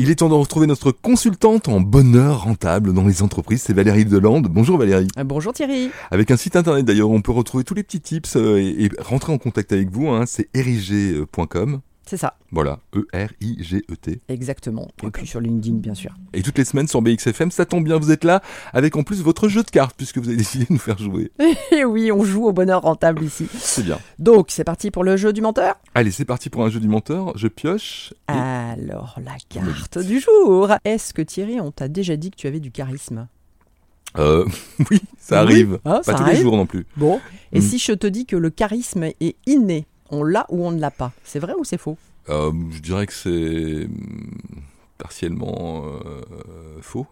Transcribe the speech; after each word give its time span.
Il 0.00 0.10
est 0.10 0.14
temps 0.14 0.28
de 0.28 0.34
retrouver 0.34 0.68
notre 0.68 0.92
consultante 0.92 1.66
en 1.66 1.80
bonheur 1.80 2.44
rentable 2.44 2.92
dans 2.92 3.04
les 3.04 3.20
entreprises, 3.20 3.62
c'est 3.62 3.72
Valérie 3.72 4.04
Delande. 4.04 4.46
Bonjour 4.46 4.78
Valérie. 4.78 5.08
Euh, 5.18 5.24
bonjour 5.24 5.52
Thierry. 5.52 5.90
Avec 6.12 6.30
un 6.30 6.36
site 6.36 6.54
internet 6.54 6.84
d'ailleurs, 6.84 7.10
on 7.10 7.20
peut 7.20 7.32
retrouver 7.32 7.64
tous 7.64 7.74
les 7.74 7.82
petits 7.82 8.00
tips 8.00 8.36
euh, 8.36 8.58
et, 8.58 8.90
rentrer 9.00 9.32
en 9.32 9.38
contact 9.38 9.72
avec 9.72 9.90
vous, 9.90 10.08
hein, 10.08 10.22
c'est 10.24 10.50
erigé.com. 10.54 11.80
C'est 12.08 12.16
ça. 12.16 12.38
Voilà, 12.52 12.78
E-R-I-G-E-T. 12.96 14.20
Exactement. 14.28 14.88
Et 15.02 15.10
puis 15.10 15.26
sur 15.26 15.40
LinkedIn, 15.40 15.76
bien 15.76 15.92
sûr. 15.94 16.14
Et 16.32 16.40
toutes 16.42 16.56
les 16.56 16.64
semaines 16.64 16.88
sur 16.88 17.02
BXFM, 17.02 17.50
ça 17.50 17.66
tombe 17.66 17.84
bien, 17.84 17.98
vous 17.98 18.10
êtes 18.10 18.24
là, 18.24 18.40
avec 18.72 18.96
en 18.96 19.02
plus 19.02 19.22
votre 19.22 19.48
jeu 19.48 19.62
de 19.62 19.70
cartes, 19.70 19.94
puisque 19.94 20.16
vous 20.16 20.28
avez 20.28 20.36
décidé 20.38 20.64
de 20.64 20.72
nous 20.72 20.78
faire 20.78 20.96
jouer. 20.98 21.30
Et 21.70 21.84
oui, 21.84 22.10
on 22.10 22.24
joue 22.24 22.46
au 22.46 22.52
bonheur 22.52 22.80
rentable 22.80 23.22
ici. 23.22 23.46
C'est 23.58 23.82
bien. 23.84 23.98
Donc, 24.18 24.46
c'est 24.48 24.64
parti 24.64 24.90
pour 24.90 25.04
le 25.04 25.18
jeu 25.18 25.34
du 25.34 25.42
menteur? 25.42 25.74
Allez, 25.94 26.10
c'est 26.10 26.24
parti 26.24 26.48
pour 26.48 26.64
un 26.64 26.70
jeu 26.70 26.80
du 26.80 26.88
menteur. 26.88 27.36
Je 27.36 27.46
pioche. 27.48 28.14
et- 28.30 28.32
Alors, 28.32 29.18
la 29.22 29.36
carte 29.50 29.98
du 29.98 30.18
jour. 30.18 30.72
Est-ce 30.86 31.12
que 31.12 31.20
Thierry, 31.20 31.60
on 31.60 31.70
t'a 31.72 31.88
déjà 31.88 32.16
dit 32.16 32.30
que 32.30 32.36
tu 32.36 32.46
avais 32.46 32.60
du 32.60 32.70
charisme? 32.70 33.28
Euh, 34.16 34.46
oui, 34.90 35.00
ça 35.18 35.44
Oui. 35.44 35.52
arrive. 35.52 35.78
Ah, 35.84 35.96
Pas 35.96 36.02
ça 36.04 36.14
tous 36.14 36.22
arrive. 36.22 36.36
les 36.36 36.42
jours 36.42 36.56
non 36.56 36.64
plus. 36.64 36.86
Bon. 36.96 37.20
Et 37.52 37.58
Mm. 37.58 37.62
si 37.62 37.78
je 37.78 37.92
te 37.92 38.06
dis 38.06 38.24
que 38.24 38.36
le 38.36 38.48
charisme 38.48 39.02
est 39.20 39.36
inné? 39.46 39.86
On 40.10 40.24
l'a 40.24 40.46
ou 40.48 40.66
on 40.66 40.70
ne 40.70 40.80
l'a 40.80 40.90
pas. 40.90 41.12
C'est 41.24 41.38
vrai 41.38 41.54
ou 41.58 41.64
c'est 41.64 41.78
faux? 41.78 41.96
Euh, 42.28 42.52
je 42.72 42.80
dirais 42.80 43.06
que 43.06 43.12
c'est 43.12 43.84
hum, 43.84 44.30
partiellement 44.98 45.82
euh, 45.84 46.20
faux. 46.82 47.06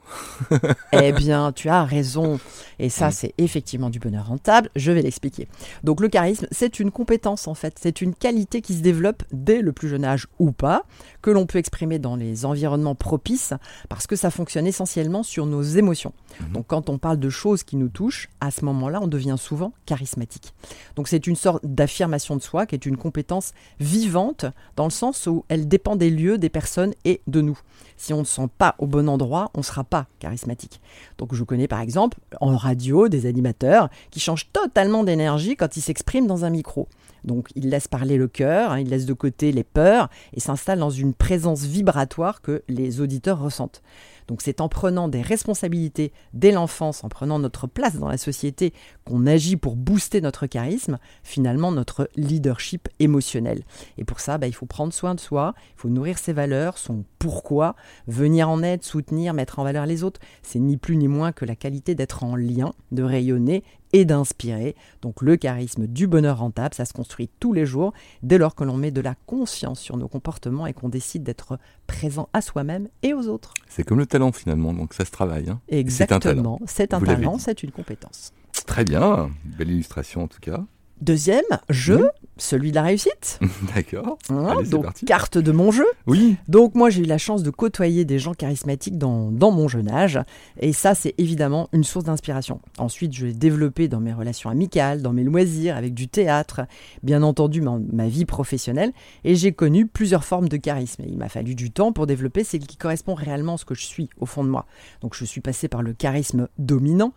Eh 0.93 1.13
bien, 1.13 1.53
tu 1.53 1.69
as 1.69 1.85
raison. 1.85 2.39
Et 2.79 2.89
ça, 2.89 3.09
Mm. 3.09 3.13
c'est 3.13 3.35
effectivement 3.39 3.91
du 3.91 3.99
bonheur 3.99 4.27
rentable. 4.27 4.71
Je 4.77 4.93
vais 4.93 5.03
l'expliquer. 5.03 5.49
Donc, 5.85 6.01
le 6.01 6.09
charisme, 6.09 6.47
c'est 6.51 6.81
une 6.81 6.91
compétence, 6.91 7.47
en 7.49 7.55
fait. 7.55 7.79
C'est 7.81 8.01
une 8.01 8.15
qualité 8.15 8.61
qui 8.61 8.75
se 8.75 8.81
développe 8.83 9.23
dès 9.33 9.61
le 9.63 9.73
plus 9.73 9.89
jeune 9.89 10.05
âge 10.05 10.27
ou 10.39 10.53
pas, 10.53 10.85
que 11.23 11.31
l'on 11.31 11.47
peut 11.47 11.59
exprimer 11.59 11.99
dans 11.99 12.17
les 12.17 12.45
environnements 12.45 12.95
propices, 12.95 13.53
parce 13.89 14.07
que 14.07 14.17
ça 14.17 14.31
fonctionne 14.31 14.67
essentiellement 14.67 15.23
sur 15.23 15.47
nos 15.47 15.63
émotions. 15.63 16.13
Mhm. 16.41 16.53
Donc, 16.53 16.67
quand 16.67 16.89
on 16.91 16.99
parle 16.99 17.19
de 17.19 17.31
choses 17.31 17.63
qui 17.63 17.77
nous 17.77 17.89
touchent, 17.89 18.29
à 18.41 18.51
ce 18.51 18.65
moment-là, 18.65 19.01
on 19.03 19.07
devient 19.09 19.37
souvent 19.39 19.73
charismatique. 19.87 20.55
Donc, 20.97 21.09
c'est 21.09 21.27
une 21.27 21.37
sorte 21.37 21.65
d'affirmation 21.65 22.37
de 22.37 22.43
soi 22.43 22.67
qui 22.67 22.75
est 22.75 22.87
une 22.87 22.97
compétence 22.97 23.53
vivante, 23.81 24.47
dans 24.77 24.85
le 24.85 24.91
sens 24.91 25.27
où 25.27 25.45
elle 25.49 25.69
dépend 25.69 25.97
des 25.97 26.11
lieux, 26.11 26.39
des 26.39 26.49
personnes 26.49 26.95
et 27.05 27.21
de 27.27 27.41
nous. 27.41 27.59
Si 27.97 28.13
on 28.13 28.21
ne 28.21 28.25
se 28.25 28.35
sent 28.37 28.49
pas 28.59 28.75
au 28.79 28.87
bon 28.87 29.09
endroit, 29.09 29.51
on 29.55 29.59
ne 29.59 29.65
sera 29.65 29.85
pas 29.85 30.07
charismatique. 30.19 30.81
Donc 31.19 31.35
je 31.35 31.45
connais 31.45 31.69
par 31.69 31.81
exemple 31.81 32.19
en 32.41 32.57
radio 32.57 33.09
des 33.09 33.27
animateurs 33.27 33.89
qui 34.11 34.21
changent 34.21 34.51
totalement 34.53 35.05
d'énergie 35.05 35.57
quand 35.57 35.77
ils 35.77 35.83
s'expriment 35.83 36.27
dans 36.27 36.45
un 36.45 36.51
micro. 36.51 36.89
Donc 37.25 37.49
ils 37.57 37.69
laissent 37.69 37.89
parler 37.89 38.17
le 38.17 38.29
cœur, 38.29 38.73
hein, 38.73 38.81
ils 38.81 38.89
laissent 38.89 39.07
de 39.07 39.13
côté 39.13 39.53
les 39.53 39.65
peurs 39.65 40.09
et 40.33 40.41
s'installent 40.41 40.79
dans 40.79 40.91
une 40.91 41.13
présence 41.13 41.65
vibratoire 41.65 42.41
que 42.41 42.63
les 42.69 43.01
auditeurs 43.01 43.41
ressentent. 43.41 43.83
Donc 44.29 44.43
c'est 44.43 44.61
en 44.61 44.69
prenant 44.69 45.09
des 45.09 45.23
responsabilités 45.23 46.13
dès 46.33 46.51
l'enfance, 46.51 47.05
en 47.05 47.09
prenant 47.09 47.39
notre 47.39 47.67
place 47.67 47.97
dans 47.97 48.09
la 48.09 48.19
société, 48.19 48.73
qu'on 49.05 49.27
agit 49.27 49.57
pour 49.57 49.77
booster 49.77 50.21
notre 50.21 50.47
charisme, 50.47 50.99
finalement 51.23 51.71
notre 51.71 52.09
leadership 52.17 52.89
émotionnel. 52.99 53.63
Et 53.99 54.05
pour 54.05 54.21
ça, 54.21 54.39
bah, 54.39 54.47
il 54.47 54.55
faut 54.55 54.67
prendre 54.67 54.93
soin 54.93 55.15
de 55.15 55.21
soi, 55.21 55.55
il 55.77 55.81
faut 55.81 55.89
nourrir 55.89 56.19
ses 56.19 56.33
valeurs, 56.33 56.79
son 56.79 57.05
pourquoi, 57.19 57.66
venir 58.07 58.49
en 58.49 58.63
aide, 58.63 58.83
soutenir, 58.83 59.35
mettre 59.35 59.59
en 59.59 59.65
valeur 59.65 59.87
les 59.87 60.05
autres. 60.05 60.21
C'est 60.43 60.59
ni 60.59 60.77
plus 60.77 60.97
ni 60.97 61.09
moins 61.09 61.33
que 61.33 61.45
la 61.45 61.57
qualité 61.57 61.95
d'être 61.95 62.23
en 62.23 62.37
lien, 62.37 62.73
de 62.93 63.03
rayonner 63.03 63.65
et 63.93 64.05
d'inspirer. 64.05 64.75
Donc 65.01 65.23
le 65.23 65.37
charisme 65.37 65.87
du 65.87 66.07
bonheur 66.07 66.39
rentable, 66.39 66.75
ça 66.75 66.85
se 66.85 66.93
construit 66.93 67.31
tous 67.41 67.53
les 67.53 67.65
jours 67.67 67.93
dès 68.23 68.37
lors 68.37 68.55
que 68.55 68.65
l'on 68.65 68.77
met 68.77 68.91
de 68.91 69.01
la 69.01 69.15
conscience 69.27 69.81
sur 69.81 69.97
nos 69.97 70.09
comportements 70.09 70.67
et 70.67 70.73
qu'on 70.75 70.89
décide 70.89 71.23
d'être 71.23 71.59
présent 71.87 72.29
à 72.33 72.41
soi-même 72.43 72.89
et 73.03 73.15
aux 73.15 73.29
autres. 73.29 73.55
C'est 73.69 73.85
comme 73.85 73.99
le 73.99 74.07
talent 74.07 74.33
finalement, 74.33 74.75
donc 74.75 74.93
ça 74.93 75.05
se 75.05 75.11
travaille. 75.11 75.49
hein. 75.49 75.61
C'est 75.69 76.13
un 76.13 76.19
talent. 76.19 76.57
Exactement, 76.59 76.61
c'est 76.67 76.95
un 76.95 77.01
talent, 77.01 77.39
c'est 77.39 77.63
une 77.63 77.71
compétence. 77.71 78.33
Très 78.67 78.85
bien, 78.85 79.31
belle 79.45 79.71
illustration 79.71 80.25
en 80.25 80.29
tout 80.29 80.41
cas. 80.41 80.65
Deuxième 81.01 81.45
jeu. 81.69 82.09
Celui 82.37 82.71
de 82.71 82.75
la 82.77 82.83
réussite. 82.83 83.41
D'accord. 83.75 84.19
Hein, 84.31 84.63
donc 84.71 84.85
parti. 84.85 85.05
carte 85.05 85.39
de 85.39 85.53
mon 85.53 85.71
jeu. 85.71 85.87
Oui, 86.07 86.37
Donc 86.49 86.75
moi 86.75 86.91
j'ai 86.91 87.03
eu 87.03 87.07
la 87.07 87.19
chance 87.19 87.43
de 87.43 87.51
côtoyer 87.51 88.05
des 88.05 88.19
gens 88.19 88.35
charismatiques 88.35 88.99
dans, 88.99 89.31
dans 89.31 89.51
mon 89.51 89.69
jeune 89.69 89.89
âge 89.89 90.21
et 90.61 90.73
ça 90.73 90.95
c'est 90.95 91.15
évidemment 91.19 91.69
une 91.73 91.85
source 91.85 92.05
d'inspiration. 92.05 92.61
Ensuite 92.79 93.15
je 93.15 93.27
l'ai 93.27 93.33
développé 93.33 93.89
dans 93.89 94.01
mes 94.01 94.13
relations 94.13 94.51
amicales, 94.51 95.03
dans 95.03 95.13
mes 95.13 95.25
loisirs, 95.25 95.77
avec 95.77 95.95
du 95.95 96.09
théâtre, 96.09 96.63
bien 97.03 97.23
entendu 97.23 97.61
ma, 97.61 97.79
ma 97.93 98.09
vie 98.09 98.27
professionnelle 98.27 98.93
et 99.25 99.35
j'ai 99.35 99.53
connu 99.53 99.87
plusieurs 99.87 100.25
formes 100.25 100.49
de 100.49 100.57
charisme. 100.57 101.03
Et 101.03 101.09
il 101.09 101.17
m'a 101.17 101.29
fallu 101.29 101.55
du 101.55 101.71
temps 101.71 101.93
pour 101.93 102.07
développer 102.07 102.45
celle 102.45 102.67
qui 102.67 102.77
correspond 102.77 103.15
réellement 103.15 103.55
à 103.55 103.59
ce 103.59 103.65
que 103.65 103.75
je 103.75 103.85
suis 103.85 104.11
au 104.19 104.27
fond 104.27 104.45
de 104.45 104.51
moi. 104.51 104.67
Donc 105.01 105.15
je 105.15 105.25
suis 105.25 105.41
passé 105.41 105.69
par 105.69 105.83
le 105.83 105.93
charisme 105.93 106.49
dominant 106.59 107.13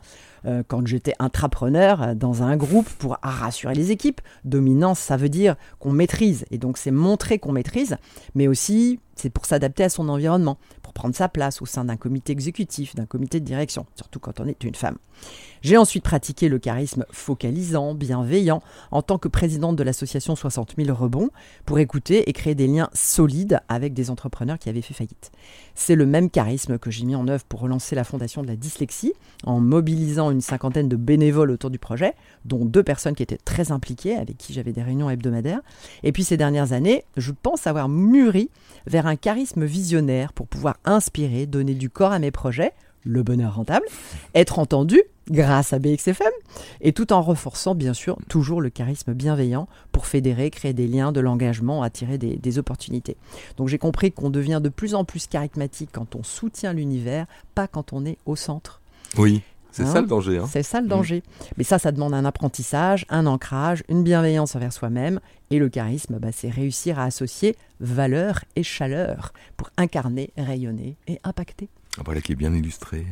euh, 0.46 0.64
quand 0.68 0.86
j'étais 0.88 1.14
intrapreneur 1.20 2.02
euh, 2.02 2.14
dans 2.14 2.44
un 2.44 2.58
groupe 2.58 2.90
pour 2.90 3.18
rassurer 3.22 3.76
les 3.76 3.92
équipes. 3.92 4.22
Dominance 4.44 5.00
ça 5.00 5.18
veut 5.18 5.30
dire 5.30 5.56
qu'on 5.80 5.92
maîtrise 5.92 6.46
et 6.52 6.58
donc 6.58 6.78
c'est 6.78 6.92
montrer 6.92 7.40
qu'on 7.40 7.52
maîtrise 7.52 7.98
mais 8.36 8.48
aussi 8.48 9.00
c'est 9.20 9.30
pour 9.30 9.46
s'adapter 9.46 9.84
à 9.84 9.90
son 9.90 10.10
environnement, 10.10 10.58
pour 10.82 10.94
prendre 10.94 11.16
sa 11.16 11.30
place 11.30 11.62
au 11.62 11.66
sein 11.66 11.86
d'un 11.86 11.98
comité 11.98 12.32
exécutif, 12.32 12.96
d'un 12.96 13.06
comité 13.06 13.40
de 13.40 13.46
direction, 13.46 13.86
surtout 13.96 14.20
quand 14.20 14.40
on 14.40 14.46
est 14.46 14.64
une 14.64 14.76
femme. 14.76 14.98
J'ai 15.62 15.76
ensuite 15.76 16.04
pratiqué 16.04 16.48
le 16.48 16.58
charisme 16.58 17.06
focalisant, 17.12 17.94
bienveillant, 17.94 18.62
en 18.92 19.02
tant 19.02 19.18
que 19.18 19.28
présidente 19.28 19.76
de 19.76 19.84
l'association 19.84 20.36
60 20.36 20.76
000 20.78 20.96
rebonds, 20.96 21.30
pour 21.66 21.80
écouter 21.80 22.30
et 22.30 22.34
créer 22.34 22.56
des 22.56 22.68
liens 22.68 22.90
solides 22.94 23.60
avec 23.68 23.94
des 23.94 24.10
entrepreneurs 24.10 24.58
qui 24.58 24.70
avaient 24.70 24.82
fait 24.82 24.94
faillite. 24.94 25.32
C'est 25.76 25.96
le 25.96 26.06
même 26.06 26.30
charisme 26.30 26.78
que 26.78 26.92
j'ai 26.92 27.06
mis 27.06 27.16
en 27.16 27.28
œuvre 27.28 27.44
pour 27.44 27.60
relancer 27.60 27.96
la 27.96 28.06
fondation 28.06 28.42
de 28.42 28.48
la 28.48 28.56
dyslexie, 28.56 29.14
en 29.44 29.60
mobilisant 29.60 30.32
une 30.32 30.42
cinquantaine 30.42 30.88
de 30.88 30.96
bénévoles 30.96 31.52
autour 31.52 31.70
du 31.70 31.80
projet, 31.80 32.14
dont 32.46 32.64
deux 32.64 32.84
personnes 32.84 33.16
qui 33.16 33.24
étaient 33.24 33.38
très 33.38 33.72
impliquées, 33.72 34.16
avec 34.16 34.38
qui 34.38 34.54
j'avais 34.54 34.72
des 34.72 34.84
réunions 34.84 35.10
hebdomadaires. 35.10 35.62
Et 36.04 36.14
puis 36.14 36.24
ces 36.24 36.38
dernières 36.38 36.72
années, 36.72 37.04
je 37.18 37.32
pense 37.32 37.68
avoir 37.68 37.90
mûri 37.90 38.50
vers 38.88 39.08
un 39.08 39.09
charisme 39.16 39.66
visionnaire 39.66 40.34
pour 40.34 40.48
pouvoir 40.48 40.78
inspirer, 40.86 41.46
donner 41.46 41.74
du 41.74 41.90
corps 41.90 42.12
à 42.12 42.20
mes 42.20 42.32
projets, 42.32 42.74
le 43.04 43.24
bonheur 43.24 43.56
rentable, 43.56 43.86
être 44.36 44.60
entendu 44.60 45.02
grâce 45.30 45.74
à 45.74 45.80
BXFM, 45.80 46.32
et 46.82 46.92
tout 46.92 47.14
en 47.14 47.22
renforçant 47.22 47.76
bien 47.76 47.94
sûr 47.94 48.18
toujours 48.28 48.62
le 48.62 48.70
charisme 48.70 49.14
bienveillant 49.14 49.68
pour 49.92 50.08
fédérer, 50.08 50.50
créer 50.50 50.74
des 50.74 50.88
liens, 50.88 51.12
de 51.12 51.20
l'engagement, 51.20 51.84
attirer 51.84 52.18
des, 52.18 52.36
des 52.36 52.58
opportunités. 52.58 53.16
Donc 53.58 53.68
j'ai 53.68 53.78
compris 53.78 54.12
qu'on 54.12 54.32
devient 54.32 54.60
de 54.62 54.70
plus 54.70 54.96
en 54.96 55.06
plus 55.06 55.28
charismatique 55.28 55.92
quand 55.94 56.16
on 56.16 56.24
soutient 56.24 56.74
l'univers, 56.74 57.28
pas 57.54 57.68
quand 57.68 57.94
on 57.94 58.06
est 58.06 58.18
au 58.26 58.36
centre. 58.36 58.82
oui, 59.18 59.42
c'est 59.72 59.84
Hein 59.84 59.94
ça 59.94 60.02
le 60.02 60.08
danger. 60.08 60.38
hein. 60.40 60.46
C'est 60.52 60.64
ça 60.64 60.82
le 60.82 60.88
danger. 60.88 61.24
Mais 61.58 61.64
ça, 61.64 61.80
ça 61.80 61.92
demande 61.92 62.14
un 62.14 62.26
apprentissage, 62.26 63.06
un 63.10 63.26
ancrage, 63.26 63.84
une 63.90 64.04
bienveillance 64.04 64.56
envers 64.56 64.74
soi-même. 64.74 65.20
Et 65.52 65.60
le 65.60 65.70
charisme, 65.70 66.18
bah, 66.20 66.30
c'est 66.32 66.50
réussir 66.50 67.00
à 67.00 67.06
associer 67.06 67.56
valeur 67.80 68.44
et 68.56 68.64
chaleur 68.64 69.34
pour 69.58 69.70
incarner, 69.78 70.32
rayonner 70.38 70.96
et 71.08 71.20
impacter. 71.24 71.70
Ah, 71.98 72.02
Voilà 72.06 72.22
qui 72.22 72.34
est 72.34 72.36
bien 72.36 72.54
illustré. 72.54 73.06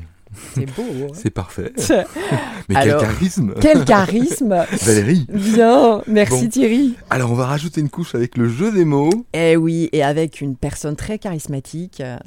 C'est 0.53 0.65
beau. 0.65 0.83
hein 1.05 1.07
C'est 1.13 1.29
parfait. 1.29 1.71
Mais 2.69 2.75
Alors, 2.75 2.99
quel 3.01 3.09
charisme 3.09 3.53
Quel 3.61 3.85
charisme 3.85 4.65
Valérie 4.83 5.25
Bien, 5.29 6.01
merci 6.05 6.43
Bon. 6.43 6.49
Thierry. 6.49 6.95
Alors 7.09 7.31
on 7.31 7.35
va 7.35 7.45
rajouter 7.45 7.79
une 7.81 7.89
couche 7.89 8.13
avec 8.13 8.35
le 8.37 8.49
jeu 8.49 8.71
des 8.73 8.83
mots. 8.83 9.09
Eh 9.33 9.55
oui, 9.55 9.87
et 9.93 10.03
avec 10.03 10.41
une 10.41 10.55
personne 10.57 10.95
très 10.97 11.17
charismatique, 11.17 12.01
euh, 12.01 12.17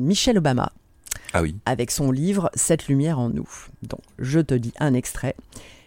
Michelle 0.00 0.38
Obama, 0.38 0.72
Ah 1.36 1.42
avec 1.66 1.90
son 1.90 2.12
livre 2.12 2.48
Cette 2.54 2.86
lumière 2.86 3.18
en 3.18 3.28
nous. 3.28 3.48
Donc, 3.82 4.00
je 4.20 4.38
te 4.38 4.54
dis 4.54 4.72
un 4.78 4.94
extrait. 4.94 5.34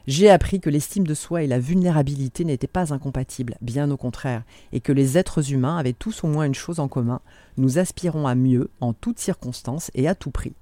J'ai 0.05 0.29
appris 0.29 0.59
que 0.59 0.69
l'estime 0.69 1.07
de 1.07 1.13
soi 1.13 1.43
et 1.43 1.47
la 1.47 1.57
vulnérabilité 1.57 2.43
n'étaient 2.43 2.67
pas 2.67 2.93
incompatibles, 2.93 3.55
bien 3.61 3.89
au 3.89 3.95
contraire, 3.95 4.43
et 4.73 4.81
que 4.81 4.91
les 4.91 5.17
êtres 5.17 5.53
humains 5.53 5.77
avaient 5.77 5.93
tous 5.93 6.25
au 6.25 6.27
moins 6.27 6.43
une 6.43 6.53
chose 6.53 6.81
en 6.81 6.89
commun, 6.89 7.21
nous 7.55 7.77
aspirons 7.77 8.27
à 8.27 8.35
mieux 8.35 8.69
en 8.81 8.91
toutes 8.91 9.19
circonstances 9.19 9.89
et 9.95 10.09
à 10.09 10.15
tout 10.15 10.31
prix. 10.31 10.53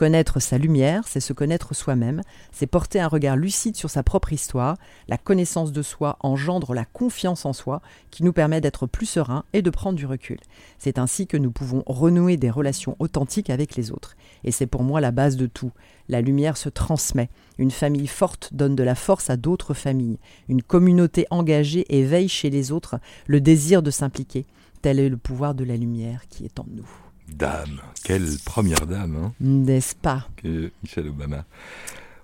Connaître 0.00 0.40
sa 0.40 0.56
lumière, 0.56 1.06
c'est 1.06 1.20
se 1.20 1.34
connaître 1.34 1.74
soi-même, 1.74 2.22
c'est 2.52 2.66
porter 2.66 3.00
un 3.00 3.06
regard 3.06 3.36
lucide 3.36 3.76
sur 3.76 3.90
sa 3.90 4.02
propre 4.02 4.32
histoire, 4.32 4.78
la 5.08 5.18
connaissance 5.18 5.72
de 5.72 5.82
soi 5.82 6.16
engendre 6.20 6.72
la 6.72 6.86
confiance 6.86 7.44
en 7.44 7.52
soi 7.52 7.82
qui 8.10 8.24
nous 8.24 8.32
permet 8.32 8.62
d'être 8.62 8.86
plus 8.86 9.04
serein 9.04 9.44
et 9.52 9.60
de 9.60 9.68
prendre 9.68 9.98
du 9.98 10.06
recul. 10.06 10.38
C'est 10.78 10.98
ainsi 10.98 11.26
que 11.26 11.36
nous 11.36 11.50
pouvons 11.50 11.82
renouer 11.84 12.38
des 12.38 12.48
relations 12.48 12.96
authentiques 12.98 13.50
avec 13.50 13.76
les 13.76 13.92
autres. 13.92 14.16
Et 14.42 14.52
c'est 14.52 14.66
pour 14.66 14.84
moi 14.84 15.02
la 15.02 15.10
base 15.10 15.36
de 15.36 15.44
tout. 15.44 15.72
La 16.08 16.22
lumière 16.22 16.56
se 16.56 16.70
transmet. 16.70 17.28
Une 17.58 17.70
famille 17.70 18.06
forte 18.06 18.54
donne 18.54 18.76
de 18.76 18.82
la 18.82 18.94
force 18.94 19.28
à 19.28 19.36
d'autres 19.36 19.74
familles. 19.74 20.18
Une 20.48 20.62
communauté 20.62 21.26
engagée 21.28 21.84
éveille 21.94 22.30
chez 22.30 22.48
les 22.48 22.72
autres 22.72 22.98
le 23.26 23.42
désir 23.42 23.82
de 23.82 23.90
s'impliquer. 23.90 24.46
Tel 24.80 24.98
est 24.98 25.10
le 25.10 25.18
pouvoir 25.18 25.54
de 25.54 25.64
la 25.64 25.76
lumière 25.76 26.26
qui 26.30 26.46
est 26.46 26.58
en 26.58 26.64
nous. 26.70 26.88
Dame, 27.36 27.80
quelle 28.04 28.26
première 28.44 28.86
dame, 28.86 29.16
hein, 29.16 29.32
N'est-ce 29.40 29.94
pas? 29.94 30.26
Que 30.36 30.70
Michelle 30.82 31.08
Obama. 31.08 31.44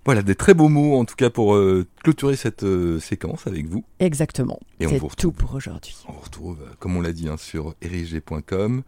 Voilà, 0.04 0.22
des 0.22 0.34
très 0.36 0.54
beaux 0.54 0.68
mots 0.68 0.96
en 0.98 1.04
tout 1.04 1.16
cas 1.16 1.30
pour 1.30 1.56
euh, 1.56 1.84
clôturer 2.04 2.36
cette 2.36 2.62
euh, 2.62 3.00
séquence 3.00 3.46
avec 3.46 3.66
vous. 3.66 3.84
Exactement. 3.98 4.60
Et 4.78 4.86
on 4.86 4.90
C'est 4.90 4.98
vous 4.98 5.08
retrouve. 5.08 5.16
tout 5.16 5.32
pour 5.32 5.54
aujourd'hui. 5.54 5.96
On 6.08 6.12
vous 6.12 6.20
retrouve, 6.20 6.58
euh, 6.62 6.70
comme 6.78 6.96
on 6.96 7.00
l'a 7.00 7.12
dit, 7.12 7.28
hein, 7.28 7.36
sur 7.36 7.74
erigé.com, 7.82 8.82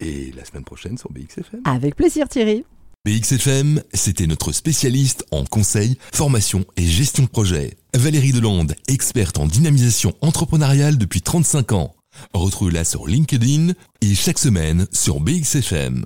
Et 0.00 0.32
la 0.36 0.44
semaine 0.44 0.64
prochaine 0.64 0.98
sur 0.98 1.10
BXFM. 1.12 1.60
Avec 1.64 1.94
plaisir 1.94 2.28
Thierry. 2.28 2.64
BXFM, 3.04 3.82
c'était 3.94 4.26
notre 4.26 4.50
spécialiste 4.50 5.24
en 5.30 5.44
conseil, 5.44 5.96
formation 6.12 6.64
et 6.76 6.82
gestion 6.82 7.22
de 7.22 7.28
projet. 7.28 7.76
Valérie 7.94 8.32
Delande, 8.32 8.74
experte 8.88 9.38
en 9.38 9.46
dynamisation 9.46 10.14
entrepreneuriale 10.22 10.98
depuis 10.98 11.22
35 11.22 11.70
ans. 11.72 11.94
Retrouvez-la 12.34 12.84
sur 12.84 13.06
LinkedIn 13.06 13.72
et 14.00 14.14
chaque 14.14 14.38
semaine 14.38 14.86
sur 14.92 15.20
BXFM. 15.20 16.04